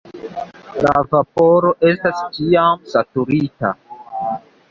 La 0.85 0.93
vaporo 1.11 1.73
estas 1.91 2.23
tiam 2.39 2.81
"saturita". 2.95 3.71